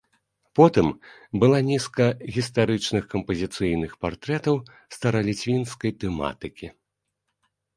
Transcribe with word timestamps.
Потым 0.59 0.87
была 1.41 1.59
нізка 1.71 2.05
гістарычных 2.37 3.03
кампазіцыйных 3.13 3.91
партрэтаў 4.07 4.55
стараліцвінскай 4.99 5.91
тэматыкі. 6.07 6.67